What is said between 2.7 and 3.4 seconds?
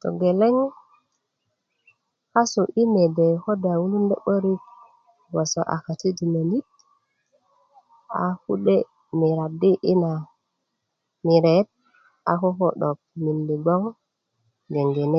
i mede